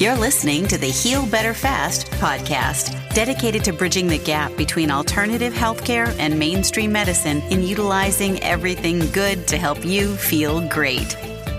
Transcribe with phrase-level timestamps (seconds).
[0.00, 5.52] You're listening to the Heal Better Fast podcast, dedicated to bridging the gap between alternative
[5.52, 11.18] healthcare and mainstream medicine in utilizing everything good to help you feel great.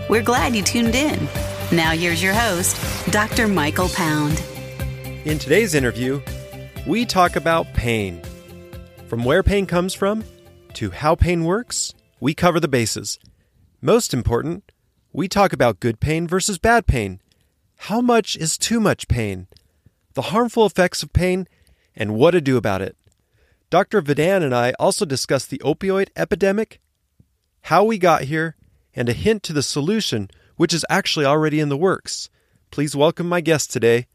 [0.10, 1.24] We're glad you tuned in.
[1.72, 2.76] Now, here's your host,
[3.12, 3.48] Dr.
[3.48, 4.42] Michael Pound.
[5.24, 6.20] In today's interview,
[6.88, 8.24] we talk about pain.
[9.08, 10.24] From where pain comes from
[10.74, 13.20] to how pain works, we cover the bases.
[13.82, 14.72] Most important,
[15.14, 17.22] we talk about good pain versus bad pain.
[17.86, 19.48] How much is too much pain?
[20.14, 21.48] The harmful effects of pain
[21.96, 22.96] and what to do about it.
[23.72, 24.04] Dr.
[24.04, 26.80] Vidan and I also discuss the opioid epidemic,
[27.64, 28.56] how we got here,
[28.96, 32.30] and a hint to the solution, which is actually already in the works.
[32.70, 34.06] Please welcome my guest today,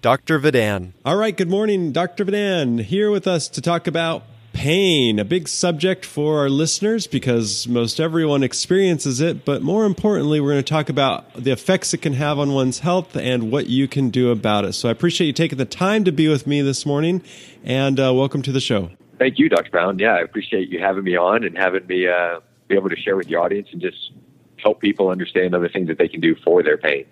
[0.00, 0.38] Dr.
[0.38, 0.92] Vidan.
[1.04, 2.24] All right, good morning, Dr.
[2.24, 7.68] Vidan, here with us to talk about pain, a big subject for our listeners because
[7.68, 9.44] most everyone experiences it.
[9.44, 12.80] But more importantly, we're going to talk about the effects it can have on one's
[12.80, 14.72] health and what you can do about it.
[14.72, 17.22] So I appreciate you taking the time to be with me this morning
[17.64, 18.90] and uh, welcome to the show.
[19.18, 19.70] Thank you, Dr.
[19.70, 19.98] Brown.
[19.98, 23.16] Yeah, I appreciate you having me on and having me uh, be able to share
[23.16, 24.12] with the audience and just
[24.56, 27.04] help people understand other things that they can do for their pain.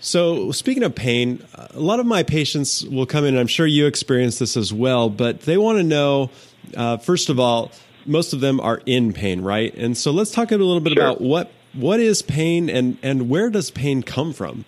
[0.00, 3.66] So, speaking of pain, a lot of my patients will come in, and I'm sure
[3.66, 6.30] you experience this as well, but they want to know
[6.76, 7.72] uh, first of all,
[8.06, 9.74] most of them are in pain, right?
[9.74, 11.02] And so let's talk a little bit sure.
[11.02, 14.64] about what what is pain and and where does pain come from?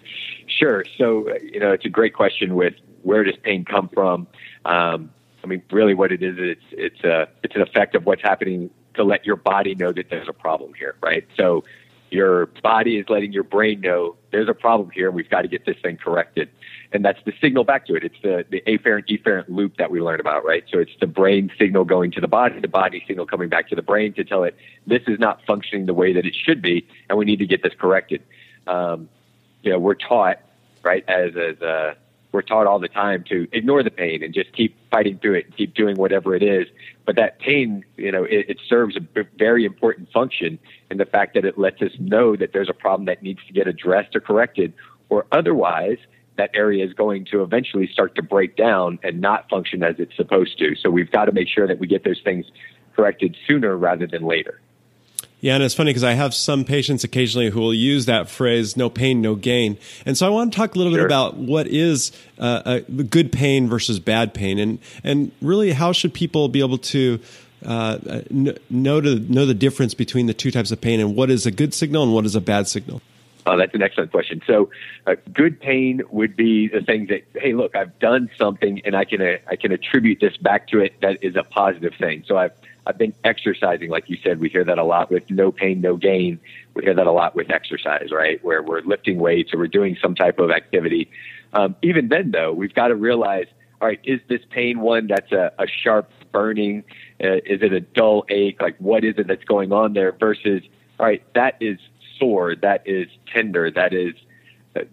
[0.47, 0.85] Sure.
[0.97, 2.55] So uh, you know, it's a great question.
[2.55, 4.27] With where does pain come from?
[4.65, 5.11] Um,
[5.43, 8.71] I mean, really, what it is, it's it's a it's an effect of what's happening
[8.95, 11.27] to let your body know that there's a problem here, right?
[11.37, 11.65] So
[12.11, 15.09] your body is letting your brain know there's a problem here.
[15.09, 16.49] and We've got to get this thing corrected.
[16.95, 18.05] And that's the signal back to it.
[18.05, 20.63] It's the, the afferent efferent loop that we learned about, right?
[20.73, 23.75] So it's the brain signal going to the body, the body signal coming back to
[23.75, 24.57] the brain to tell it
[24.87, 27.65] this is not functioning the way that it should be, and we need to get
[27.65, 28.23] this corrected.
[28.69, 29.09] Um,
[29.63, 30.39] you know, we're taught,
[30.85, 31.95] right, as, as, uh,
[32.31, 35.47] we're taught all the time to ignore the pain and just keep fighting through it
[35.47, 36.69] and keep doing whatever it is.
[37.07, 40.61] But that pain, you know, it, it serves a very important function
[40.93, 43.53] in the fact that it lets us know that there's a problem that needs to
[43.53, 44.73] get addressed or corrected,
[45.09, 45.99] or otherwise
[46.37, 50.17] that area is going to eventually start to break down and not function as it's
[50.17, 50.75] supposed to.
[50.77, 52.47] So we've got to make sure that we get those things
[52.97, 54.61] corrected sooner rather than later.
[55.41, 58.79] Yeah, and it's funny because I have some patients occasionally who will use that phrase
[58.79, 61.03] "no pain, no gain," and so I want to talk a little sure.
[61.03, 62.79] bit about what is uh,
[63.11, 67.21] good pain versus bad pain, and and really how should people be able to
[67.67, 67.99] uh,
[68.71, 71.51] know to know the difference between the two types of pain, and what is a
[71.51, 73.03] good signal and what is a bad signal.
[73.47, 74.41] Oh, that's an excellent question.
[74.47, 74.71] So,
[75.07, 79.05] uh, good pain would be the thing that, hey, look, I've done something, and I
[79.05, 80.95] can uh, I can attribute this back to it.
[81.03, 82.25] That is a positive thing.
[82.27, 82.53] So I've
[82.87, 84.41] I've been exercising, like you said.
[84.41, 86.39] We hear that a lot with no pain, no gain.
[86.75, 88.43] We hear that a lot with exercise, right?
[88.45, 91.11] Where we're lifting weights or we're doing some type of activity.
[91.53, 93.47] Um, even then, though, we've got to realize,
[93.81, 96.85] all right, is this pain one that's a, a sharp burning?
[97.23, 98.61] Uh, is it a dull ache?
[98.61, 100.13] Like, what is it that's going on there?
[100.13, 100.63] Versus,
[100.99, 101.79] all right, that is
[102.19, 104.15] sore, that is tender, that is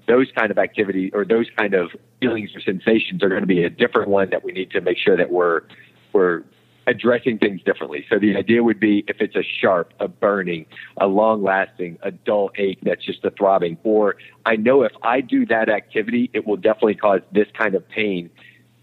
[0.08, 3.64] those kind of activity or those kind of feelings or sensations are going to be
[3.64, 5.62] a different one that we need to make sure that we're
[6.14, 6.44] we're
[6.88, 8.06] addressing things differently.
[8.10, 10.66] So the idea would be if it's a sharp, a burning,
[10.98, 14.16] a long lasting, a dull ache that's just a throbbing, or
[14.46, 18.30] I know if I do that activity, it will definitely cause this kind of pain,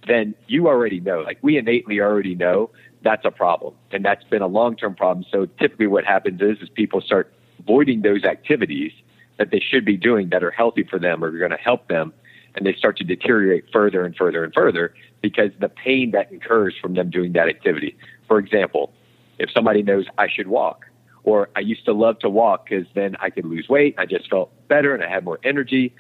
[0.06, 2.70] then you already know, like we innately already know
[3.02, 3.74] that's a problem.
[3.92, 5.24] And that's been a long term problem.
[5.30, 7.32] So typically what happens is, is people start
[7.68, 8.92] avoiding those activities
[9.38, 11.86] that they should be doing that are healthy for them or are going to help
[11.88, 12.12] them
[12.54, 16.74] and they start to deteriorate further and further and further because the pain that incurs
[16.80, 17.96] from them doing that activity.
[18.26, 18.92] For example,
[19.38, 20.86] if somebody knows I should walk,
[21.24, 24.30] or I used to love to walk because then I could lose weight, I just
[24.30, 25.94] felt better and I had more energy.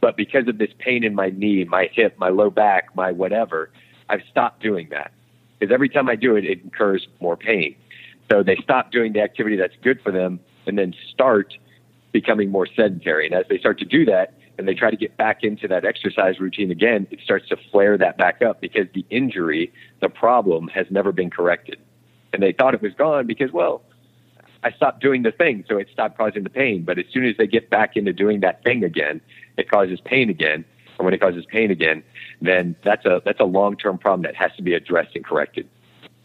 [0.00, 3.70] But because of this pain in my knee, my hip, my low back, my whatever,
[4.08, 5.10] I've stopped doing that.
[5.58, 7.74] Because every time I do it, it incurs more pain.
[8.30, 11.54] So they stop doing the activity that's good for them and then start
[12.12, 13.26] becoming more sedentary.
[13.26, 15.84] And as they start to do that, and they try to get back into that
[15.84, 20.66] exercise routine again, it starts to flare that back up because the injury, the problem
[20.68, 21.78] has never been corrected.
[22.32, 23.82] And they thought it was gone because, well,
[24.64, 26.82] I stopped doing the thing, so it stopped causing the pain.
[26.82, 29.20] But as soon as they get back into doing that thing again,
[29.56, 30.64] it causes pain again.
[30.98, 32.02] And when it causes pain again,
[32.42, 35.68] then that's a that's a long term problem that has to be addressed and corrected.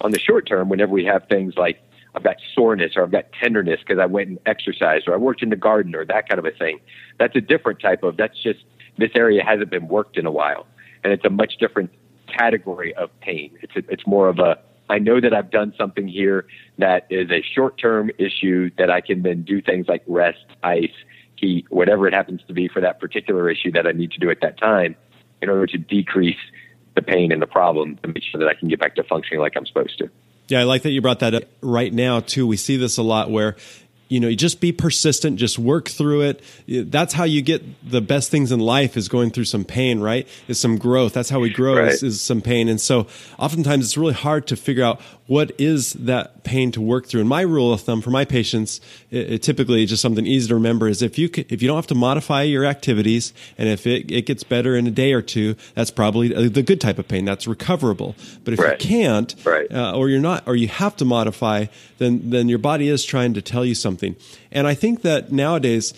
[0.02, 1.80] On the short term, whenever we have things like
[2.16, 5.42] I've got soreness or I've got tenderness because I went and exercised or I worked
[5.42, 6.80] in the garden or that kind of a thing.
[7.20, 8.64] That's a different type of, that's just,
[8.98, 10.68] this area hasn't been worked in a while.
[11.04, 11.92] And it's a much different
[12.28, 13.58] category of pain.
[13.62, 16.46] It's, a, it's more of a, I know that I've done something here
[16.78, 20.92] that is a short term issue that I can then do things like rest, ice,
[21.36, 24.30] heat, whatever it happens to be for that particular issue that I need to do
[24.30, 24.96] at that time
[25.42, 26.38] in order to decrease
[26.96, 29.40] the pain and the problem to make sure that I can get back to functioning
[29.40, 30.10] like I'm supposed to.
[30.54, 32.46] Yeah, I like that you brought that up right now too.
[32.46, 33.56] We see this a lot where
[34.08, 36.44] you know, you just be persistent, just work through it.
[36.68, 40.28] That's how you get the best things in life is going through some pain, right?
[40.48, 41.14] Is some growth.
[41.14, 41.88] That's how we grow right.
[41.88, 42.70] is, is, some pain.
[42.70, 43.08] And so
[43.40, 47.22] oftentimes it's really hard to figure out what is that pain to work through.
[47.22, 50.56] And my rule of thumb for my patients, it, it typically just something easy to
[50.56, 54.12] remember is if you, if you don't have to modify your activities and if it,
[54.12, 57.24] it gets better in a day or two, that's probably the good type of pain.
[57.24, 58.16] That's recoverable.
[58.44, 58.82] But if right.
[58.82, 59.72] you can't, right.
[59.72, 61.68] uh, or you're not, or you have to modify,
[62.00, 64.16] then, then your body is trying to tell you something something.
[64.52, 65.94] And I think that nowadays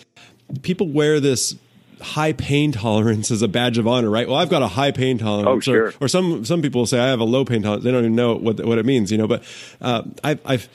[0.62, 1.56] people wear this
[2.00, 4.28] high pain tolerance as a badge of honor, right?
[4.28, 5.48] Well, I've got a high pain tolerance.
[5.48, 5.86] Oh, sure.
[5.88, 7.84] Or, or some some people say I have a low pain tolerance.
[7.84, 9.26] They don't even know what what it means, you know.
[9.26, 9.42] But
[9.80, 10.68] uh, I've, I've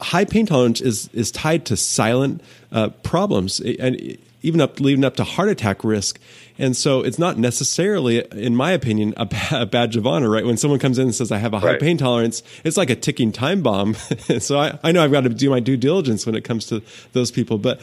[0.00, 5.16] high pain tolerance is is tied to silent uh, problems and even up leading up
[5.16, 6.20] to heart attack risk.
[6.58, 10.44] And so it's not necessarily, in my opinion, a, a, badge of honor, right?
[10.44, 11.80] When someone comes in and says, I have a high right.
[11.80, 13.94] pain tolerance, it's like a ticking time bomb.
[14.38, 16.82] so I, I know I've got to do my due diligence when it comes to
[17.12, 17.58] those people.
[17.58, 17.80] But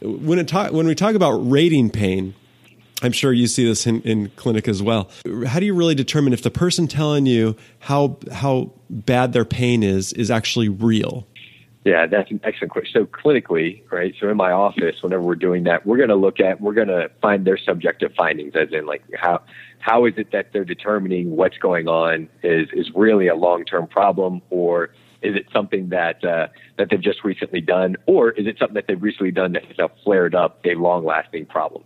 [0.00, 2.34] when talk, when we talk about rating pain,
[3.02, 5.10] I'm sure you see this in, in clinic as well.
[5.46, 9.82] How do you really determine if the person telling you how how bad their pain
[9.82, 11.26] is is actually real?
[11.84, 12.92] Yeah, that's an excellent question.
[12.92, 14.14] So clinically, right?
[14.20, 16.88] So in my office, whenever we're doing that, we're going to look at, we're going
[16.88, 19.42] to find their subjective findings, as in like how
[19.78, 23.86] how is it that they're determining what's going on is is really a long term
[23.86, 24.90] problem, or
[25.22, 28.86] is it something that uh, that they've just recently done, or is it something that
[28.86, 31.84] they've recently done that has flared up a long lasting problem?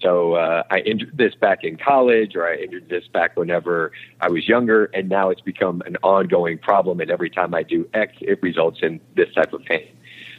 [0.00, 4.28] So uh, I injured this back in college, or I injured this back whenever I
[4.28, 7.00] was younger, and now it's become an ongoing problem.
[7.00, 9.88] And every time I do X, it results in this type of pain.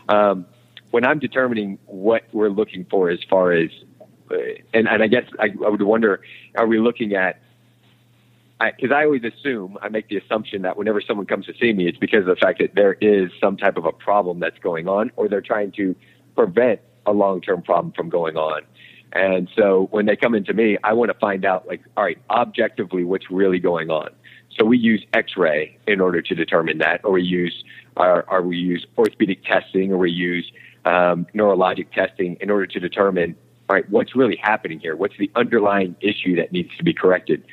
[0.10, 0.46] Um,
[0.92, 3.70] when I'm determining what we're looking for as far as,
[4.32, 4.36] uh,
[4.74, 6.22] and, and I guess I, I would wonder,
[6.56, 7.42] are we looking at
[8.60, 11.74] because I, I, always assume I make the assumption that whenever someone comes to see
[11.74, 14.60] me, it's because of the fact that there is some type of a problem that's
[14.60, 15.96] going on, or they're trying to
[16.36, 18.62] prevent a long-term problem from going on.
[19.14, 22.18] And so when they come into me, I want to find out, like, all right,
[22.30, 24.10] objectively, what's really going on.
[24.58, 27.64] So we use X-ray in order to determine that, or we use,
[27.96, 30.50] or, we use orthopedic testing, or we use
[30.86, 33.36] um, neurologic testing in order to determine,
[33.70, 34.96] all right, what's really happening here?
[34.96, 37.44] What's the underlying issue that needs to be corrected?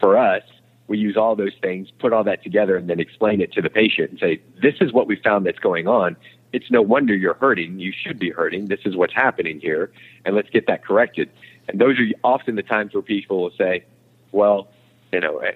[0.00, 0.42] For us,
[0.88, 3.70] we use all those things, put all that together, and then explain it to the
[3.70, 6.16] patient and say, this is what we found that's going on
[6.52, 7.78] it's no wonder you're hurting.
[7.78, 8.66] You should be hurting.
[8.66, 9.92] This is what's happening here,
[10.24, 11.30] and let's get that corrected.
[11.68, 13.84] And those are often the times where people will say,
[14.32, 14.68] well,
[15.12, 15.52] you know, eh,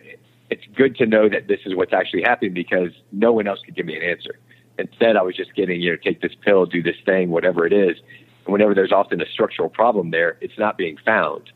[0.50, 3.74] it's good to know that this is what's actually happening because no one else could
[3.74, 4.38] give me an answer.
[4.78, 7.72] Instead, I was just getting, you know, take this pill, do this thing, whatever it
[7.72, 7.96] is.
[8.44, 11.50] And whenever there's often a structural problem there, it's not being found.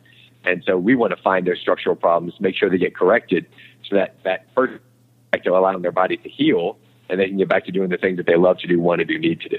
[0.49, 3.47] And so we want to find their structural problems, make sure they get corrected
[3.89, 4.83] so that that first
[5.45, 6.79] to allowing their body to heal
[7.11, 9.01] and they can get back to doing the things that they love to do, want
[9.01, 9.59] to do, need to do.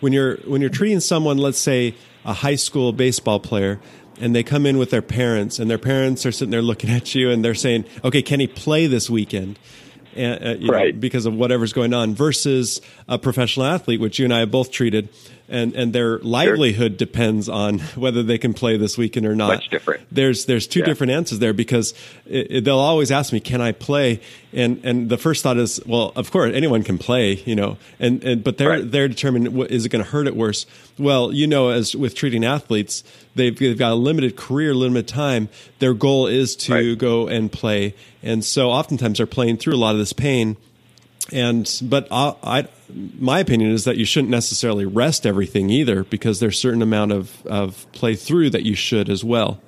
[0.00, 1.94] When you're when you're treating someone, let's say
[2.24, 3.80] a high school baseball player,
[4.20, 7.14] and they come in with their parents, and their parents are sitting there looking at
[7.14, 9.58] you, and they're saying, "Okay, can he play this weekend?"
[10.14, 10.94] And, uh, right.
[10.94, 14.50] Know, because of whatever's going on, versus a professional athlete, which you and I have
[14.50, 15.08] both treated,
[15.52, 16.96] and and their livelihood sure.
[16.96, 19.48] depends on whether they can play this weekend or not.
[19.48, 20.02] Much different.
[20.10, 20.86] There's there's two yeah.
[20.86, 21.94] different answers there because
[22.26, 24.20] it, it, they'll always ask me, "Can I play?"
[24.52, 28.24] And and the first thought is, well, of course anyone can play, you know, and
[28.24, 28.90] and but they're right.
[28.90, 30.66] they're determined is it going to hurt it worse.
[30.98, 33.04] Well, you know, as with treating athletes,
[33.34, 35.48] they've they've got a limited career, limited time.
[35.78, 36.98] Their goal is to right.
[36.98, 40.56] go and play, and so oftentimes they're playing through a lot of this pain
[41.30, 42.68] and but I, I,
[43.18, 47.44] my opinion is that you shouldn't necessarily rest everything either because there's certain amount of,
[47.46, 49.60] of play through that you should as well.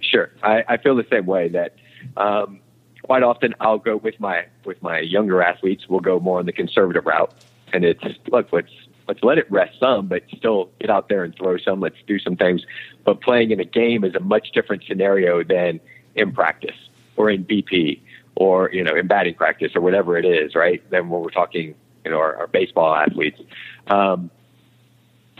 [0.00, 0.30] Sure.
[0.42, 1.74] I, I feel the same way that
[2.16, 2.60] um,
[3.02, 6.52] quite often i'll go with my with my younger athletes we'll go more on the
[6.52, 7.32] conservative route.
[7.72, 8.72] And it's look let's
[9.06, 11.80] let's let it rest some but still get out there and throw some.
[11.80, 12.64] Let's do some things.
[13.04, 15.80] But playing in a game is a much different scenario than
[16.14, 16.76] in practice
[17.16, 18.00] or in bp
[18.38, 20.80] or you know in batting practice or whatever it is, right?
[20.90, 23.40] Then when we're talking, you know, our, our baseball athletes.
[23.88, 24.30] Um,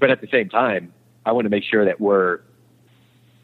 [0.01, 0.93] but at the same time,
[1.25, 2.41] I want to make sure that we're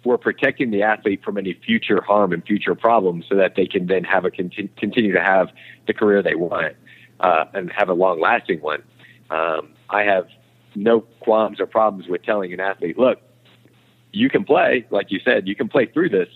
[0.04, 3.86] we're protecting the athlete from any future harm and future problems, so that they can
[3.86, 5.50] then have a conti- continue to have
[5.86, 6.74] the career they want
[7.20, 8.82] uh, and have a long lasting one.
[9.30, 10.26] Um, I have
[10.74, 13.20] no qualms or problems with telling an athlete, look,
[14.10, 16.28] you can play, like you said, you can play through this.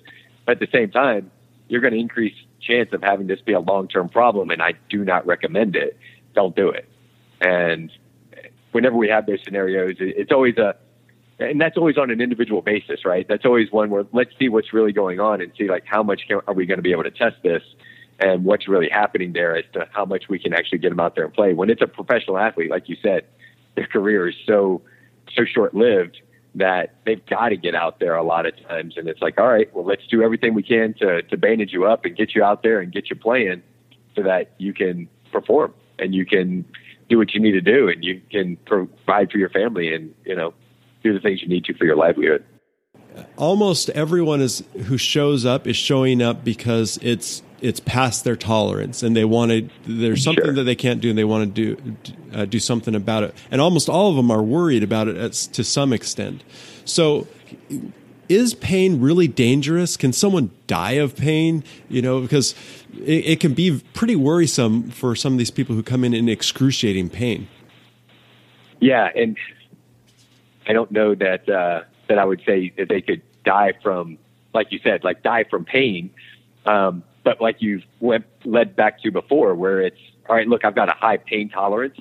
[0.47, 1.31] But at the same time,
[1.69, 4.75] you're going to increase chance of having this be a long term problem, and I
[4.89, 5.99] do not recommend it.
[6.35, 6.89] Don't do it.
[7.41, 7.91] And
[8.73, 10.77] whenever we have those scenarios, it's always a
[11.41, 13.27] and that's always on an individual basis, right?
[13.29, 16.23] That's always one where let's see what's really going on and see like how much
[16.27, 17.63] can, are we going to be able to test this
[18.19, 21.15] and what's really happening there as to how much we can actually get them out
[21.15, 21.55] there and play.
[21.55, 23.25] When it's a professional athlete, like you said,
[23.77, 24.83] their career is so
[25.37, 26.21] so short lived
[26.55, 28.97] that they've got to get out there a lot of times.
[28.97, 31.87] And it's like, all right, well, let's do everything we can to to bandage you
[31.87, 33.63] up and get you out there and get you playing
[34.17, 36.65] so that you can perform and you can
[37.09, 40.35] do what you need to do and you can provide for your family and you
[40.35, 40.53] know
[41.03, 42.45] do the things you need to for your livelihood
[43.37, 49.03] almost everyone is who shows up is showing up because it's it's past their tolerance
[49.03, 50.55] and they want to there's something sure.
[50.55, 51.97] that they can't do and they want to do
[52.33, 53.35] uh, do something about it.
[53.51, 56.45] And almost all of them are worried about it as, to some extent.
[56.85, 57.27] So
[58.29, 59.97] is pain really dangerous?
[59.97, 61.65] Can someone die of pain?
[61.89, 62.55] You know because
[62.95, 66.29] it, it can be pretty worrisome for some of these people who come in in
[66.29, 67.49] excruciating pain.
[68.81, 69.37] Yeah and
[70.69, 74.19] i don't know that uh, that i would say that they could die from
[74.55, 76.11] like you said like die from pain.
[76.67, 80.49] Um, but like you've led back to before, where it's all right.
[80.49, 81.99] Look, I've got a high pain tolerance,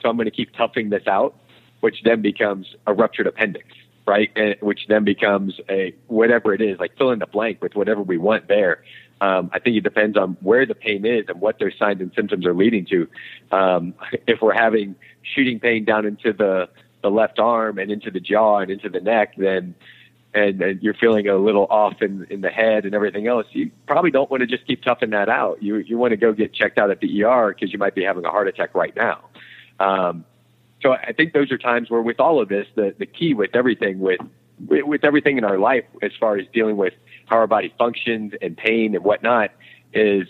[0.00, 1.34] so I'm going to keep toughing this out,
[1.80, 3.66] which then becomes a ruptured appendix,
[4.06, 4.30] right?
[4.36, 8.02] And which then becomes a whatever it is, like fill in the blank with whatever
[8.02, 8.84] we want there.
[9.20, 12.12] Um, I think it depends on where the pain is and what their signs and
[12.14, 13.08] symptoms are leading to.
[13.50, 13.94] Um,
[14.28, 14.94] if we're having
[15.34, 16.68] shooting pain down into the
[17.02, 19.74] the left arm and into the jaw and into the neck, then
[20.34, 23.70] and, and you're feeling a little off in, in the head and everything else, you
[23.86, 25.62] probably don't want to just keep toughing that out.
[25.62, 28.04] You you want to go get checked out at the ER because you might be
[28.04, 29.24] having a heart attack right now.
[29.80, 30.24] Um,
[30.82, 33.54] so I think those are times where, with all of this, the the key with
[33.54, 34.20] everything with
[34.68, 36.94] with everything in our life, as far as dealing with
[37.26, 39.50] how our body functions and pain and whatnot,
[39.92, 40.26] is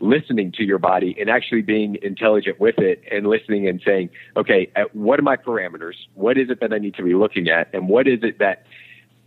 [0.00, 4.70] listening to your body and actually being intelligent with it and listening and saying, okay,
[4.92, 5.94] what are my parameters?
[6.14, 7.72] What is it that I need to be looking at?
[7.72, 8.66] And what is it that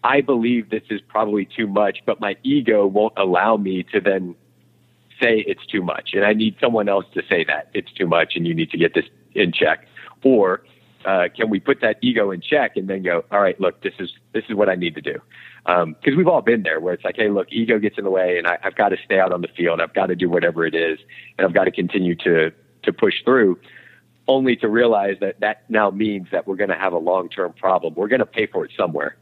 [0.06, 4.36] I believe this is probably too much, but my ego won't allow me to then
[5.20, 6.12] say it's too much.
[6.14, 8.78] And I need someone else to say that it's too much and you need to
[8.78, 9.88] get this in check.
[10.24, 10.62] Or
[11.06, 13.96] uh, can we put that ego in check and then go, all right, look, this
[13.98, 15.20] is this is what I need to do.
[15.66, 18.12] Because um, we've all been there, where it's like, hey, look, ego gets in the
[18.12, 19.82] way, and I, I've got to stay out on the field.
[19.82, 21.00] I've got to do whatever it is,
[21.40, 22.52] and I've got to continue to
[22.84, 23.58] to push through.
[24.28, 27.54] Only to realize that that now means that we're going to have a long term
[27.54, 27.96] problem.
[27.96, 29.18] We're going to pay for it somewhere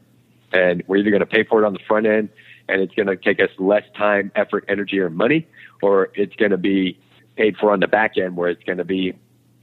[0.54, 2.30] and we're either going to pay for it on the front end
[2.68, 5.46] and it's going to take us less time, effort, energy, or money,
[5.82, 6.98] or it's going to be
[7.36, 9.12] paid for on the back end where it's going to be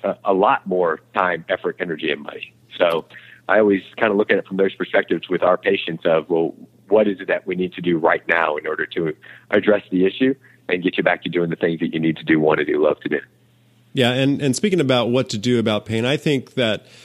[0.03, 2.53] a, a lot more time, effort, energy, and money.
[2.77, 3.05] So
[3.49, 6.53] I always kind of look at it from those perspectives with our patients of, well,
[6.89, 9.15] what is it that we need to do right now in order to
[9.49, 10.35] address the issue
[10.69, 12.65] and get you back to doing the things that you need to do, want to
[12.65, 13.19] do, love to do.
[13.93, 16.85] Yeah, and, and speaking about what to do about pain, I think that–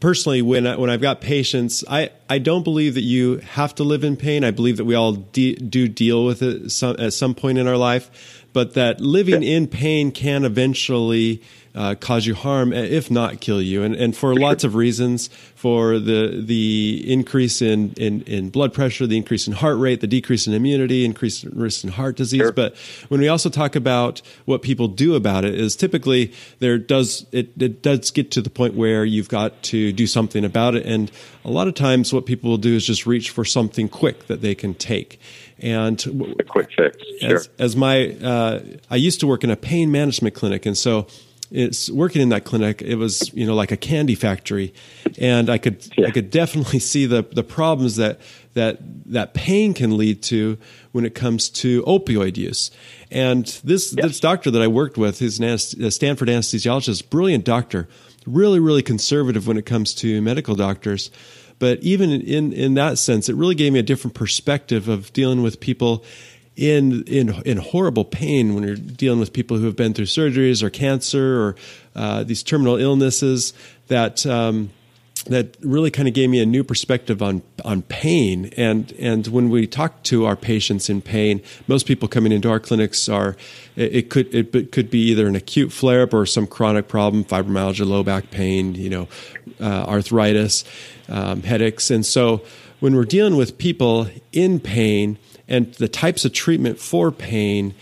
[0.00, 3.84] personally, when I, when I've got patients, I, I don't believe that you have to
[3.84, 4.44] live in pain.
[4.44, 7.66] I believe that we all de- do deal with it some, at some point in
[7.66, 11.42] our life, but that living in pain can eventually
[11.78, 15.30] uh, cause you harm, if not kill you, and and for lots of reasons.
[15.54, 20.08] For the the increase in, in in blood pressure, the increase in heart rate, the
[20.08, 22.40] decrease in immunity, increase in risk in heart disease.
[22.40, 22.52] Sure.
[22.52, 22.76] But
[23.08, 27.50] when we also talk about what people do about it, is typically there does it
[27.60, 31.12] it does get to the point where you've got to do something about it, and
[31.44, 34.40] a lot of times what people will do is just reach for something quick that
[34.40, 35.20] they can take.
[35.60, 36.04] And
[36.38, 36.96] a quick fix.
[37.20, 37.36] Sure.
[37.36, 41.08] As, as my, uh, I used to work in a pain management clinic, and so
[41.50, 44.72] it's working in that clinic it was you know like a candy factory
[45.18, 46.06] and i could yeah.
[46.06, 48.20] i could definitely see the the problems that
[48.54, 50.58] that that pain can lead to
[50.92, 52.70] when it comes to opioid use
[53.10, 54.06] and this yes.
[54.06, 57.88] this doctor that i worked with is a stanford anesthesiologist brilliant doctor
[58.26, 61.10] really really conservative when it comes to medical doctors
[61.58, 65.42] but even in in that sense it really gave me a different perspective of dealing
[65.42, 66.04] with people
[66.58, 70.60] in in in horrible pain when you're dealing with people who have been through surgeries
[70.60, 71.56] or cancer or
[71.94, 73.52] uh, these terminal illnesses
[73.86, 74.70] that um,
[75.26, 78.50] that really kind of gave me a new perspective on on pain.
[78.56, 82.58] And and when we talk to our patients in pain most people coming into our
[82.58, 83.36] clinics are
[83.76, 87.24] it, it could it could be either an acute flare up or some chronic problem
[87.24, 89.08] fibromyalgia low back pain you know
[89.60, 90.64] uh, arthritis
[91.08, 91.88] um, headaches.
[91.88, 92.42] And so
[92.80, 95.18] when we're dealing with people in pain
[95.48, 97.74] and the types of treatment for pain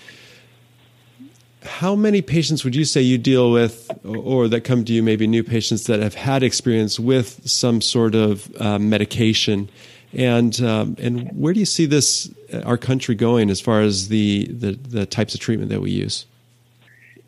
[1.66, 5.26] how many patients would you say you deal with or that come to you maybe
[5.26, 9.68] new patients that have had experience with some sort of uh, medication?
[10.12, 14.08] And um, and where do you see this uh, our country going as far as
[14.08, 16.24] the, the, the types of treatment that we use?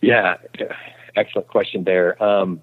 [0.01, 0.37] Yeah
[1.19, 2.23] excellent question there.
[2.23, 2.63] Um,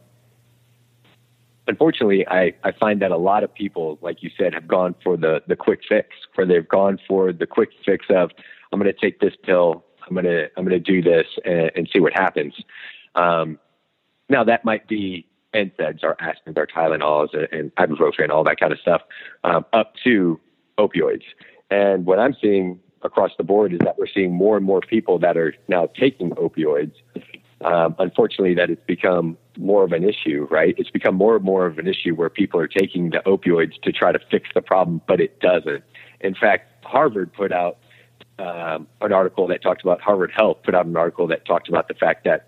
[1.68, 5.18] unfortunately, I, I find that a lot of people, like you said, have gone for
[5.18, 8.32] the, the quick fix, where they've gone for the quick fix of,
[8.72, 11.72] I'm going to take this pill, I'm going to, I'm going to do this and,
[11.76, 12.54] and, see what happens.
[13.16, 13.60] Um,
[14.30, 18.80] now that might be NSAIDs, our aspirins, our Tylenols, and ibuprofen, all that kind of
[18.80, 19.02] stuff,
[19.44, 20.40] um, up to
[20.78, 21.24] opioids.
[21.72, 25.18] And what I'm seeing across the board is that we're seeing more and more people
[25.20, 26.94] that are now taking opioids.
[27.62, 30.76] Um, unfortunately, that it's become more of an issue, right?
[30.78, 33.92] It's become more and more of an issue where people are taking the opioids to
[33.92, 35.84] try to fix the problem, but it doesn't.
[36.20, 37.78] In fact, Harvard put out
[38.38, 41.88] um, an article that talked about Harvard Health put out an article that talked about
[41.88, 42.48] the fact that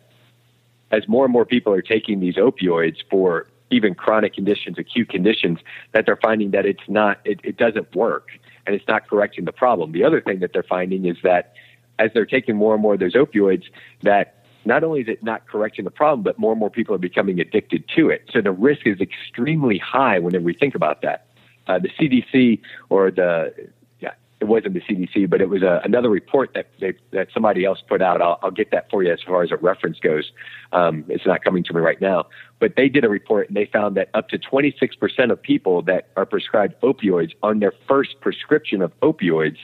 [0.92, 5.60] as more and more people are taking these opioids for even chronic conditions, acute conditions,
[5.94, 8.30] that they're finding that it's not, it, it doesn't work
[8.66, 9.92] and it's not correcting the problem.
[9.92, 11.54] The other thing that they're finding is that
[12.00, 13.64] as they're taking more and more of those opioids,
[14.04, 14.37] that
[14.68, 17.40] not only is it not correcting the problem, but more and more people are becoming
[17.40, 18.30] addicted to it.
[18.32, 21.28] So the risk is extremely high whenever we think about that.
[21.68, 23.54] Uh, the CDC or the
[24.00, 27.30] yeah, it wasn't the CDC, but it was a, uh, another report that they, that
[27.34, 28.22] somebody else put out.
[28.22, 30.32] I'll, I'll, get that for you as far as a reference goes.
[30.72, 32.28] Um, it's not coming to me right now,
[32.60, 36.10] but they did a report and they found that up to 26% of people that
[36.16, 39.58] are prescribed opioids on their first prescription of opioids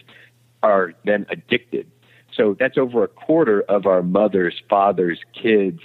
[0.61, 1.87] are then addicted
[2.35, 5.81] so that's over a quarter of our mothers, fathers, kids,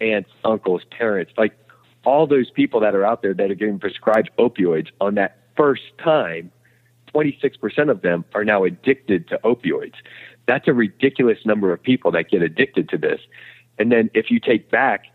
[0.00, 1.56] aunts, uncles, parents, like
[2.04, 5.82] all those people that are out there that are getting prescribed opioids on that first
[6.02, 6.50] time,
[7.14, 9.94] 26% of them are now addicted to opioids.
[10.46, 13.20] That's a ridiculous number of people that get addicted to this.
[13.78, 15.06] And then if you take back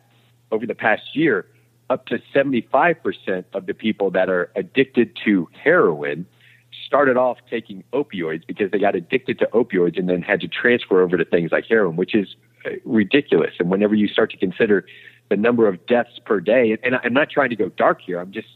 [0.51, 1.47] over the past year,
[1.89, 6.25] up to 75% of the people that are addicted to heroin
[6.85, 11.01] started off taking opioids because they got addicted to opioids and then had to transfer
[11.01, 13.53] over to things like heroin, which is uh, ridiculous.
[13.59, 14.85] And whenever you start to consider
[15.29, 18.31] the number of deaths per day, and I'm not trying to go dark here, I'm
[18.31, 18.47] just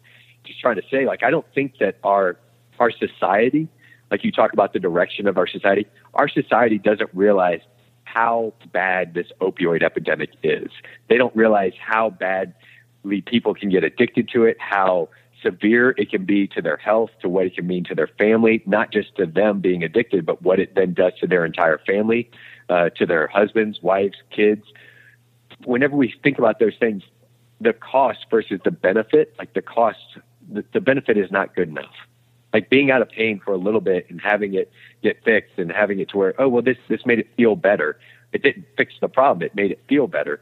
[0.43, 2.37] just trying to say, like, I don't think that our
[2.79, 3.67] our society,
[4.09, 7.61] like you talk about the direction of our society, our society doesn't realize
[8.05, 10.69] how bad this opioid epidemic is.
[11.09, 15.09] They don't realize how badly people can get addicted to it, how
[15.41, 18.61] severe it can be to their health, to what it can mean to their family,
[18.65, 22.29] not just to them being addicted, but what it then does to their entire family,
[22.69, 24.63] uh, to their husbands, wives, kids.
[25.65, 27.03] Whenever we think about those things,
[27.61, 29.99] the cost versus the benefit, like the cost,
[30.51, 31.95] the, the benefit is not good enough.
[32.53, 34.71] Like being out of pain for a little bit and having it
[35.03, 37.99] get fixed and having it to where, oh, well, this, this made it feel better.
[38.31, 39.43] It didn't fix the problem.
[39.43, 40.41] It made it feel better.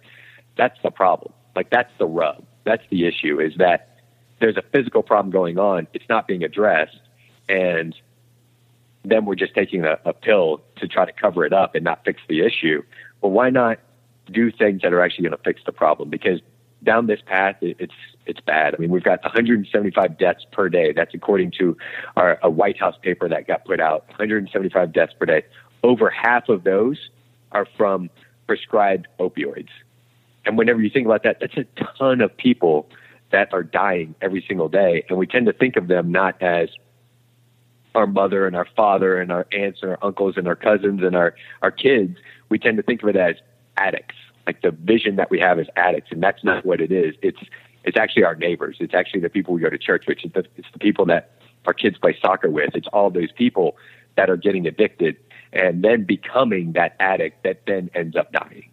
[0.58, 1.34] That's the problem.
[1.56, 2.46] Like that's the rub.
[2.64, 3.97] That's the issue is that
[4.40, 5.88] there's a physical problem going on.
[5.94, 7.00] It's not being addressed.
[7.50, 7.96] And
[9.04, 12.04] then we're just taking a, a pill to try to cover it up and not
[12.04, 12.84] fix the issue.
[13.22, 13.80] Well, why not
[14.32, 16.10] do things that are actually going to fix the problem?
[16.10, 16.42] Because
[16.84, 17.94] down this path, it, it's
[18.26, 18.76] it's bad.
[18.76, 20.92] I mean, we've got 175 deaths per day.
[20.92, 21.78] That's according to
[22.18, 24.06] our, a White House paper that got put out.
[24.10, 25.44] 175 deaths per day.
[25.82, 27.10] Over half of those
[27.54, 28.10] are from
[28.46, 29.70] prescribed opioids.
[30.46, 31.66] And whenever you think about that, that's a
[31.98, 32.90] ton of people
[33.32, 35.06] that are dying every single day.
[35.10, 36.70] And we tend to think of them not as
[37.96, 41.16] our mother and our father and our aunts and our uncles and our cousins and
[41.16, 42.18] our, our kids.
[42.50, 43.36] We tend to think of it as
[43.76, 46.12] addicts, like the vision that we have as addicts.
[46.12, 47.16] And that's not what it is.
[47.22, 47.40] It's,
[47.84, 48.78] it's actually our neighbors.
[48.80, 50.20] It's actually the people we go to church with.
[50.24, 51.32] It's the, it's the people that
[51.66, 52.76] our kids play soccer with.
[52.76, 53.78] It's all those people
[54.16, 55.18] that are getting addicted
[55.54, 58.70] and then becoming that addict that then ends up dying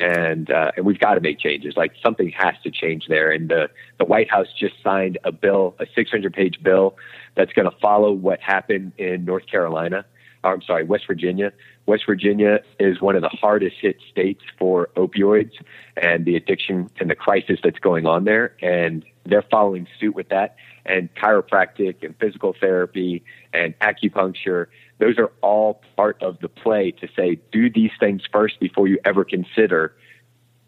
[0.00, 1.74] and uh, and we've got to make changes.
[1.76, 3.30] Like something has to change there.
[3.30, 6.96] And the the White House just signed a bill, a 600 page bill,
[7.34, 10.04] that's going to follow what happened in North Carolina.
[10.44, 11.52] Or, I'm sorry, West Virginia.
[11.86, 15.52] West Virginia is one of the hardest hit states for opioids
[15.96, 18.54] and the addiction and the crisis that's going on there.
[18.62, 20.56] And they're following suit with that.
[20.88, 23.22] And chiropractic and physical therapy
[23.52, 28.58] and acupuncture those are all part of the play to say do these things first
[28.60, 29.94] before you ever consider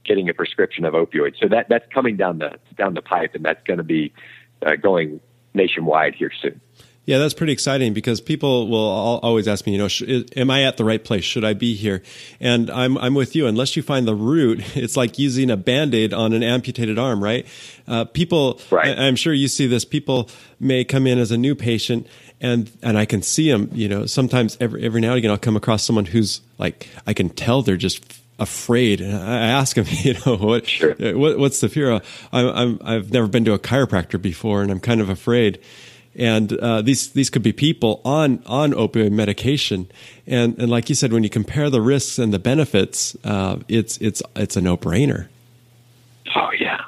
[0.04, 1.38] getting a prescription of opioids.
[1.40, 4.12] So that that's coming down the down the pipe, and that's going to be
[4.64, 5.20] uh, going
[5.52, 6.60] nationwide here soon.
[7.10, 10.76] Yeah, that's pretty exciting because people will always ask me, you know, am I at
[10.76, 11.24] the right place?
[11.24, 12.04] Should I be here?
[12.38, 13.48] And I'm I'm with you.
[13.48, 17.48] Unless you find the root, it's like using a band-aid on an amputated arm, right?
[17.88, 18.96] Uh, people, right.
[18.96, 19.84] I, I'm sure you see this.
[19.84, 22.06] People may come in as a new patient
[22.40, 23.70] and and I can see them.
[23.72, 27.12] You know, sometimes every every now and again I'll come across someone who's like I
[27.12, 29.00] can tell they're just afraid.
[29.00, 30.94] And I ask them, you know, what, sure.
[31.18, 31.90] what what's the fear?
[31.92, 35.58] I'm, I'm I've never been to a chiropractor before, and I'm kind of afraid.
[36.16, 39.88] And uh, these these could be people on on opioid medication,
[40.26, 43.96] and and like you said, when you compare the risks and the benefits, uh, it's
[43.98, 45.28] it's it's a no brainer.
[46.34, 46.80] Oh yeah,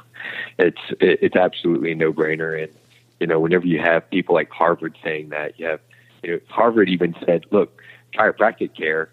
[0.59, 2.61] it's it's absolutely a no brainer.
[2.65, 2.73] And
[3.21, 5.81] you know, whenever you have people like Harvard saying that, you have
[6.23, 7.81] you know, Harvard even said, look,
[8.15, 9.11] chiropractic care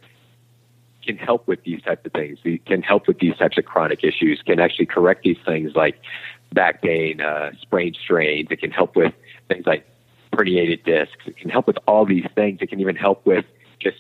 [1.06, 2.40] can help with these types of things.
[2.44, 4.42] It can help with these types of chronic issues.
[4.42, 6.00] Can actually correct these things like
[6.54, 8.48] back pain, uh, sprained strains.
[8.52, 9.14] It can help with
[9.48, 9.88] things like
[10.40, 11.26] herniated discs.
[11.26, 12.60] It can help with all these things.
[12.62, 13.46] It can even help with
[13.80, 13.98] just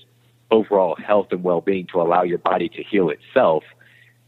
[0.52, 3.64] overall health and well-being to allow your body to heal itself.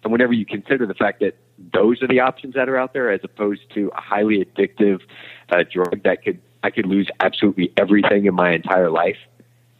[0.04, 1.36] And whenever you consider the fact that
[1.74, 5.02] those are the options that are out there, as opposed to a highly addictive
[5.50, 9.17] uh, drug that could I could lose absolutely everything in my entire life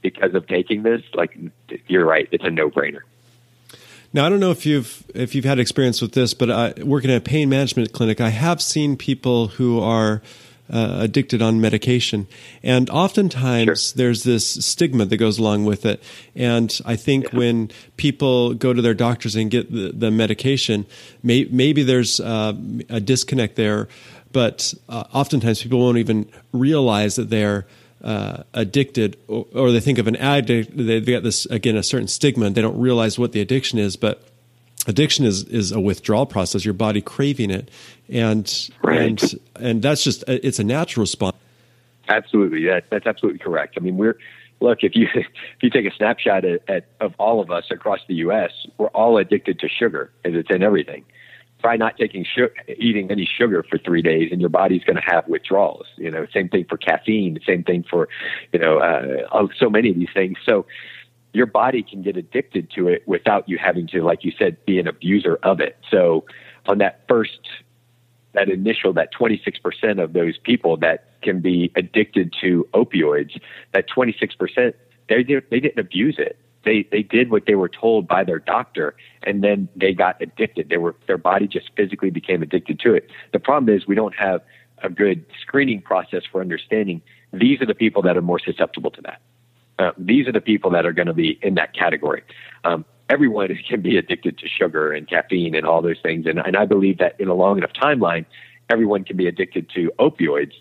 [0.02, 1.38] because of taking this, like
[1.88, 3.02] you're right, it's a no-brainer.
[4.14, 7.12] Now I don't know if you've if you've had experience with this, but I, working
[7.12, 10.22] at a pain management clinic, I have seen people who are
[10.72, 12.28] uh, addicted on medication,
[12.64, 13.98] and oftentimes sure.
[13.98, 16.02] there's this stigma that goes along with it.
[16.36, 17.40] And I think yeah.
[17.40, 20.86] when people go to their doctors and get the, the medication,
[21.22, 22.54] may, maybe there's uh,
[22.90, 23.88] a disconnect there.
[24.32, 27.68] But uh, oftentimes people won't even realize that they're
[28.04, 32.08] uh, addicted or, or, they think of an addict, they've got this, again, a certain
[32.08, 33.96] stigma and they don't realize what the addiction is.
[33.96, 34.24] But
[34.88, 37.70] addiction is, is a withdrawal process, your body craving it.
[38.10, 39.02] And, right.
[39.02, 41.36] and, and that's just, it's a natural response.
[42.08, 42.66] Absolutely.
[42.66, 43.76] That, that's absolutely correct.
[43.78, 44.18] I mean, we're,
[44.60, 45.28] look, if you, if
[45.62, 49.18] you take a snapshot at, at, of all of us across the U.S., we're all
[49.18, 51.06] addicted to sugar as it's in everything
[51.62, 55.04] try not taking sugar, eating any sugar for three days, and your body's going to
[55.06, 55.86] have withdrawals.
[55.98, 58.10] You know, same thing for caffeine, same thing for,
[58.52, 60.38] you know, uh, so many of these things.
[60.46, 60.66] So
[61.34, 64.80] your body can get addicted to it without you having to, like you said, be
[64.80, 65.78] an abuser of it.
[65.90, 66.26] So
[66.66, 67.40] on that first,
[68.34, 73.40] that initial, that 26% of those people that can be addicted to opioids,
[73.74, 74.74] that 26%,
[75.10, 76.38] they, they didn't abuse it.
[76.64, 80.70] They they did what they were told by their doctor and then they got addicted.
[80.70, 83.10] They were their body just physically became addicted to it.
[83.34, 84.42] The problem is we don't have
[84.84, 87.02] a good screening process for understanding
[87.34, 89.22] these are the people that are more susceptible to that
[89.82, 92.24] uh, these are the people that are going to be in that category
[92.64, 96.56] um, everyone can be addicted to sugar and caffeine and all those things and, and
[96.56, 98.26] i believe that in a long enough timeline
[98.70, 100.54] everyone can be addicted to opioids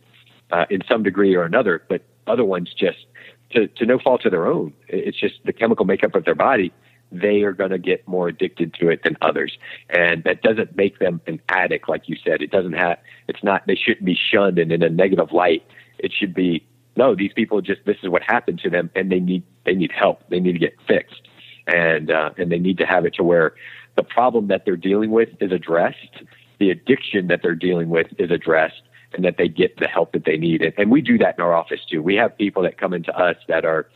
[0.52, 3.06] uh, in some degree or another but other ones just
[3.50, 4.72] to, to no fault of their own.
[4.88, 6.72] It's just the chemical makeup of their body.
[7.12, 9.58] They are going to get more addicted to it than others.
[9.88, 12.40] And that doesn't make them an addict, like you said.
[12.40, 15.64] It doesn't have, it's not, they shouldn't be shunned and in a negative light.
[15.98, 16.64] It should be,
[17.00, 19.90] no, these people just, this is what happened to them and they need, they need
[19.90, 20.20] help.
[20.28, 21.28] They need to get fixed.
[21.66, 23.54] And, uh, and they need to have it to where
[23.96, 26.14] the problem that they're dealing with is addressed.
[26.58, 28.82] The addiction that they're dealing with is addressed
[29.14, 30.60] and that they get the help that they need.
[30.60, 32.02] And, and we do that in our office too.
[32.02, 33.88] We have people that come into us that are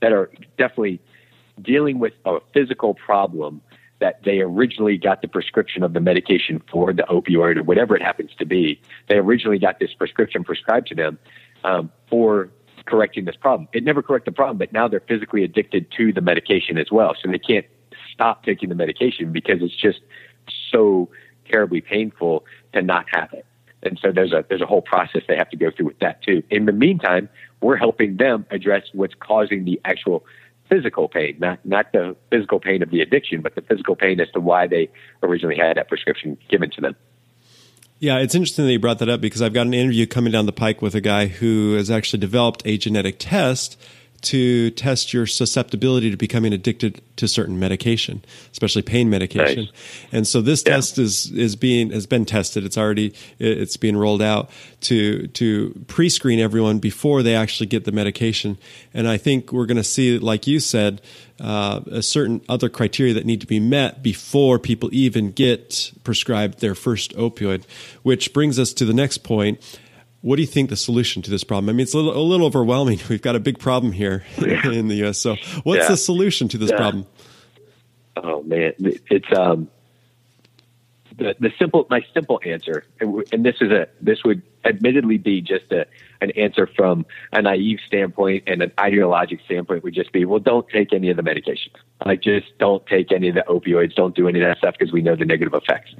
[0.00, 1.00] that are definitely
[1.60, 3.60] dealing with a physical problem
[4.00, 8.02] that they originally got the prescription of the medication for the opioid or whatever it
[8.02, 8.80] happens to be.
[9.08, 11.18] They originally got this prescription prescribed to them
[11.64, 12.50] um, for
[12.86, 13.68] correcting this problem.
[13.72, 17.14] It never corrected the problem, but now they're physically addicted to the medication as well.
[17.20, 17.66] So they can't
[18.12, 20.00] stop taking the medication because it's just
[20.70, 21.08] so
[21.48, 23.44] terribly painful to not have it.
[23.82, 26.22] And so there's a there's a whole process they have to go through with that
[26.22, 26.42] too.
[26.50, 27.28] In the meantime,
[27.60, 30.24] we're helping them address what's causing the actual
[30.68, 34.30] physical pain, not not the physical pain of the addiction, but the physical pain as
[34.30, 34.90] to why they
[35.22, 36.96] originally had that prescription given to them.
[38.00, 40.46] Yeah, it's interesting that you brought that up because I've got an interview coming down
[40.46, 43.76] the pike with a guy who has actually developed a genetic test
[44.20, 49.68] to test your susceptibility to becoming addicted to certain medication, especially pain medication.
[50.12, 50.74] And so this yeah.
[50.74, 52.64] test is is being has been tested.
[52.64, 54.50] It's already it's being rolled out
[54.82, 58.58] to to pre-screen everyone before they actually get the medication.
[58.92, 61.00] And I think we're going to see, like you said,
[61.40, 66.60] uh, a certain other criteria that need to be met before people even get prescribed
[66.60, 67.64] their first opioid.
[68.02, 69.60] Which brings us to the next point
[70.20, 71.68] what do you think the solution to this problem?
[71.68, 73.00] I mean, it's a little, a little overwhelming.
[73.08, 74.70] We've got a big problem here yeah.
[74.70, 75.18] in the U.S.
[75.18, 75.88] So, what's yeah.
[75.88, 76.76] the solution to this yeah.
[76.76, 77.06] problem?
[78.16, 79.68] Oh man, it's um,
[81.16, 85.70] the the simple my simple answer, and this is a this would admittedly be just
[85.70, 85.86] a
[86.20, 90.68] an answer from a naive standpoint and an ideologic standpoint would just be, well, don't
[90.68, 91.76] take any of the medications.
[92.04, 93.94] Like, just don't take any of the opioids.
[93.94, 95.94] Don't do any of that stuff because we know the negative effects.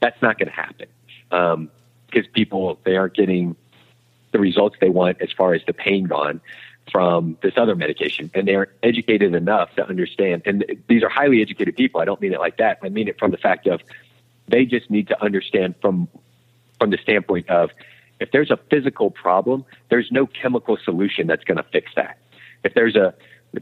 [0.00, 0.86] That's not going to happen.
[1.30, 1.70] Um,
[2.10, 3.56] because people they aren't getting
[4.32, 6.40] the results they want as far as the pain gone
[6.90, 8.30] from this other medication.
[8.34, 10.42] And they aren't educated enough to understand.
[10.44, 12.00] And these are highly educated people.
[12.00, 12.78] I don't mean it like that.
[12.82, 13.80] I mean it from the fact of
[14.48, 16.08] they just need to understand from
[16.78, 17.70] from the standpoint of
[18.20, 22.18] if there's a physical problem there's no chemical solution that's going to fix that.
[22.64, 23.14] If there's a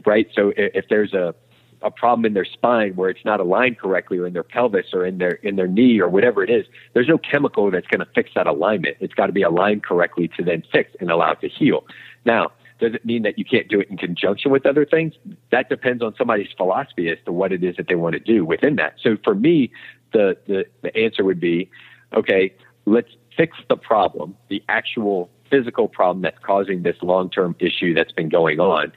[0.05, 0.27] right?
[0.33, 1.35] So if there's a
[1.81, 5.05] a problem in their spine where it's not aligned correctly or in their pelvis or
[5.05, 8.11] in their in their knee or whatever it is, there's no chemical that's going to
[8.13, 8.97] fix that alignment.
[8.99, 11.85] It's got to be aligned correctly to then fix and allow it to heal.
[12.25, 15.13] Now, does it mean that you can't do it in conjunction with other things?
[15.51, 18.45] That depends on somebody's philosophy as to what it is that they want to do
[18.45, 18.95] within that.
[19.01, 19.71] So for me,
[20.13, 21.69] the, the, the answer would be,
[22.13, 22.53] okay,
[22.85, 28.11] let's fix the problem, the actual physical problem that's causing this long term issue that's
[28.11, 28.91] been going on.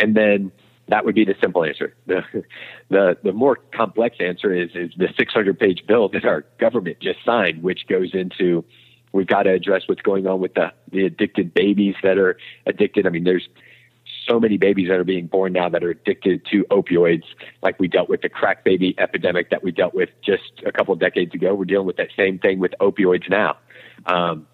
[0.00, 0.52] And then
[0.92, 1.94] that would be the simple answer.
[2.06, 2.44] The,
[2.90, 7.24] the, the more complex answer is, is the 600 page bill that our government just
[7.24, 8.64] signed, which goes into
[9.12, 13.06] we've got to address what's going on with the, the addicted babies that are addicted.
[13.06, 13.48] I mean, there's
[14.28, 17.24] so many babies that are being born now that are addicted to opioids,
[17.62, 20.92] like we dealt with the crack baby epidemic that we dealt with just a couple
[20.92, 21.54] of decades ago.
[21.54, 23.56] We're dealing with that same thing with opioids now.
[24.04, 24.46] Um,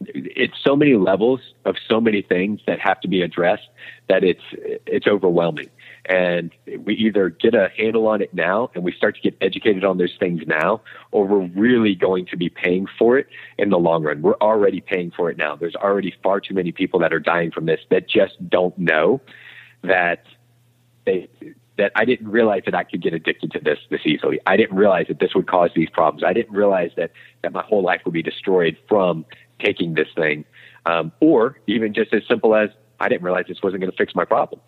[0.00, 3.68] it's so many levels of so many things that have to be addressed
[4.08, 5.68] that it's it's overwhelming.
[6.06, 6.52] And
[6.84, 9.98] we either get a handle on it now and we start to get educated on
[9.98, 10.80] those things now,
[11.10, 13.26] or we're really going to be paying for it
[13.58, 14.22] in the long run.
[14.22, 15.56] We're already paying for it now.
[15.56, 19.20] There's already far too many people that are dying from this that just don't know
[19.82, 20.24] that
[21.04, 21.28] they
[21.76, 24.40] that I didn't realize that I could get addicted to this this easily.
[24.46, 26.22] I didn't realize that this would cause these problems.
[26.24, 29.24] I didn't realize that that my whole life would be destroyed from
[29.58, 30.44] taking this thing,
[30.86, 34.14] um, or even just as simple as I didn't realize this wasn't going to fix
[34.14, 34.60] my problem.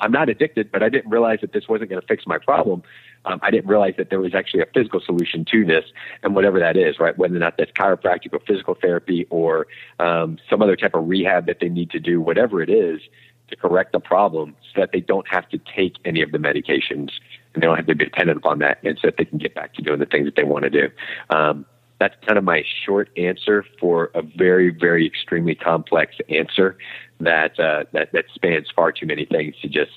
[0.00, 2.82] I'm not addicted, but I didn't realize that this wasn't going to fix my problem.
[3.24, 5.84] Um, I didn't realize that there was actually a physical solution to this,
[6.22, 7.16] and whatever that is, right?
[7.16, 9.66] Whether or not that's chiropractic or physical therapy or
[9.98, 13.00] um, some other type of rehab that they need to do, whatever it is,
[13.48, 17.10] to correct the problem, so that they don't have to take any of the medications
[17.54, 19.54] and they don't have to be dependent upon that, and so that they can get
[19.54, 20.88] back to doing the things that they want to do.
[21.30, 21.64] Um,
[21.98, 26.76] that's kind of my short answer for a very, very extremely complex answer
[27.20, 29.92] that uh, that that spans far too many things to just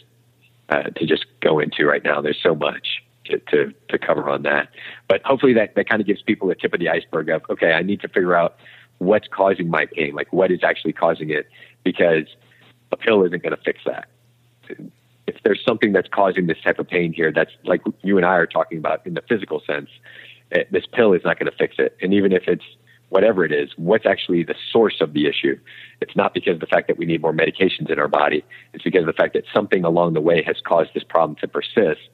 [0.70, 2.22] uh, to just go into right now.
[2.22, 4.70] There's so much to, to, to cover on that,
[5.08, 7.74] but hopefully that that kind of gives people a tip of the iceberg of okay,
[7.74, 8.58] I need to figure out
[9.00, 11.48] what's causing my pain, like what is actually causing it,
[11.84, 12.26] because
[12.92, 14.08] a pill isn't going to fix that.
[15.28, 18.36] If there's something that's causing this type of pain here, that's like you and I
[18.36, 19.90] are talking about in the physical sense,
[20.72, 21.98] this pill is not going to fix it.
[22.02, 22.64] And even if it's
[23.10, 25.60] whatever it is, what's actually the source of the issue?
[26.02, 28.44] It's not because of the fact that we need more medications in our body.
[28.74, 31.48] It's because of the fact that something along the way has caused this problem to
[31.48, 32.10] persist,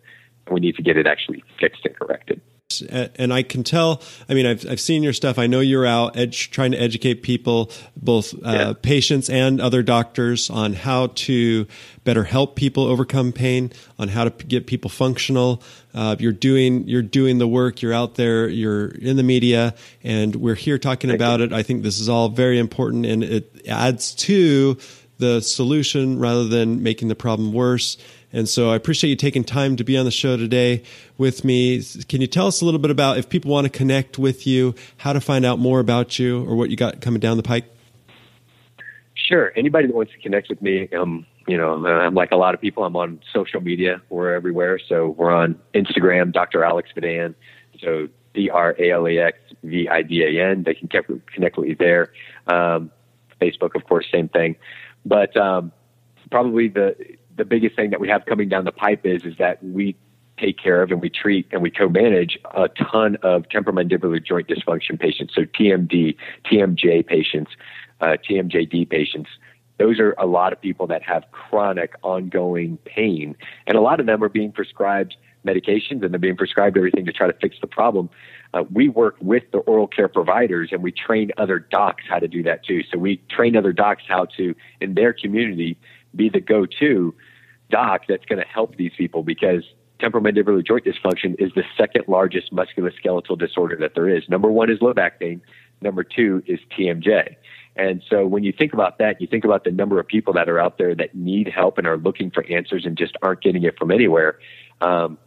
[0.45, 2.41] and we need to get it actually fixed and corrected
[2.89, 4.01] and I can tell.
[4.27, 5.37] I mean, I've I've seen your stuff.
[5.37, 8.73] I know you're out trying to educate people, both uh, yeah.
[8.81, 11.67] patients and other doctors, on how to
[12.03, 15.61] better help people overcome pain, on how to get people functional.
[15.93, 17.81] Uh, you're doing you're doing the work.
[17.81, 18.47] You're out there.
[18.49, 21.45] You're in the media, and we're here talking Thank about you.
[21.45, 21.53] it.
[21.53, 24.77] I think this is all very important, and it adds to
[25.17, 27.97] the solution rather than making the problem worse.
[28.35, 30.83] And so I appreciate you taking time to be on the show today
[31.17, 31.81] with me.
[32.09, 34.75] Can you tell us a little bit about if people want to connect with you,
[34.97, 37.63] how to find out more about you or what you got coming down the pike?
[39.13, 39.53] Sure.
[39.55, 42.59] Anybody that wants to connect with me, um, you know, I'm like a lot of
[42.59, 42.83] people.
[42.83, 44.01] I'm on social media.
[44.09, 44.79] We're everywhere.
[44.85, 46.61] So we're on Instagram, Dr.
[46.65, 47.35] Alex Vidan.
[47.79, 50.63] So D R A L A X V I D A N.
[50.63, 52.11] They can connect with you there.
[52.47, 52.91] Um,
[53.41, 54.57] Facebook, of course, same thing.
[55.05, 55.71] But um,
[56.29, 56.97] probably the
[57.37, 59.95] the biggest thing that we have coming down the pipe is is that we
[60.37, 64.99] take care of and we treat and we co-manage a ton of temporomandibular joint dysfunction
[64.99, 65.33] patients.
[65.33, 66.15] So TMD,
[66.51, 67.51] TMJ patients,
[68.01, 69.29] uh, TMJD patients.
[69.77, 73.35] Those are a lot of people that have chronic ongoing pain.
[73.67, 77.11] And a lot of them are being prescribed medications and they're being prescribed everything to
[77.11, 78.09] try to fix the problem.
[78.53, 82.27] Uh, we work with the oral care providers and we train other docs how to
[82.27, 82.81] do that too.
[82.91, 85.77] So we train other docs how to, in their community,
[86.15, 87.13] be the go-to
[87.69, 89.63] doc that's going to help these people because
[89.99, 94.27] temporomandibular joint dysfunction is the second largest musculoskeletal disorder that there is.
[94.29, 95.41] Number one is low back pain.
[95.81, 97.35] Number two is TMJ.
[97.75, 100.47] And so when you think about that, you think about the number of people that
[100.47, 103.63] are out there that need help and are looking for answers and just aren't getting
[103.63, 104.39] it from anywhere.
[104.81, 105.17] Um,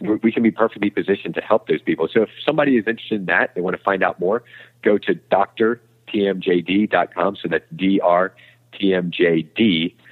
[0.00, 2.08] we can be perfectly positioned to help those people.
[2.12, 4.44] So if somebody is interested in that, they want to find out more,
[4.82, 7.36] go to drtmjd.com.
[7.42, 10.07] So that's drtmjd.com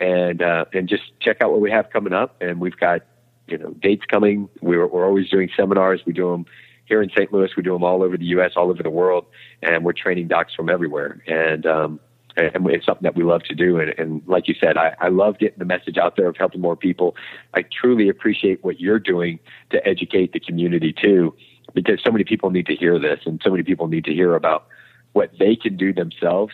[0.00, 2.36] and uh, and just check out what we have coming up.
[2.40, 3.02] And we've got
[3.46, 4.48] you know dates coming.
[4.60, 6.02] We're we're always doing seminars.
[6.06, 6.46] We do them
[6.86, 7.32] here in St.
[7.32, 7.50] Louis.
[7.56, 9.26] We do them all over the U.S., all over the world,
[9.62, 11.22] and we're training docs from everywhere.
[11.26, 12.00] And um,
[12.36, 13.78] and it's something that we love to do.
[13.78, 16.60] And, and like you said, I, I love getting the message out there of helping
[16.60, 17.14] more people.
[17.54, 19.38] I truly appreciate what you're doing
[19.70, 21.34] to educate the community too,
[21.74, 24.34] because so many people need to hear this, and so many people need to hear
[24.34, 24.66] about
[25.12, 26.52] what they can do themselves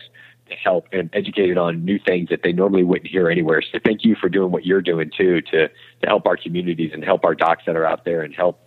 [0.55, 3.61] help and educated on new things that they normally wouldn't hear anywhere.
[3.61, 7.03] So thank you for doing what you're doing too to to help our communities and
[7.03, 8.59] help our docs that are out there and help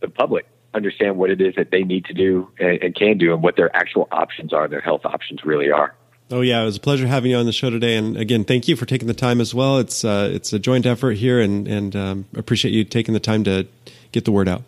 [0.00, 3.32] the public understand what it is that they need to do and, and can do
[3.32, 5.94] and what their actual options are, their health options really are.
[6.32, 8.68] Oh yeah, it was a pleasure having you on the show today, and again, thank
[8.68, 9.78] you for taking the time as well.
[9.78, 13.42] It's uh, it's a joint effort here, and and um, appreciate you taking the time
[13.44, 13.66] to
[14.12, 14.62] get the word out.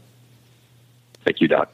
[1.24, 1.70] Thank you, Doc.